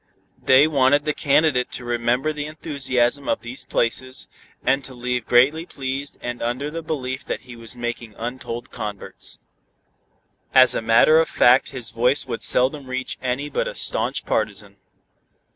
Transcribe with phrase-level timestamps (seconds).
[0.41, 4.27] They wanted the candidate to remember the enthusiasm of these places,
[4.65, 9.37] and to leave greatly pleased and under the belief that he was making untold converts.
[10.55, 14.77] As a matter of fact his voice would seldom reach any but a staunch partisan.